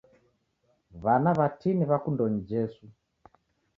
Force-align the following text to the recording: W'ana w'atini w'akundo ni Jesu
W'ana 1.03 1.31
w'atini 1.37 1.83
w'akundo 1.89 2.23
ni 2.29 2.41
Jesu 2.49 2.83